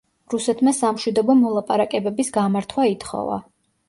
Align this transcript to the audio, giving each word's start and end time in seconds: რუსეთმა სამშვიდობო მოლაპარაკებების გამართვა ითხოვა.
რუსეთმა 0.33 0.71
სამშვიდობო 0.77 1.35
მოლაპარაკებების 1.41 2.31
გამართვა 2.39 2.87
ითხოვა. 2.93 3.37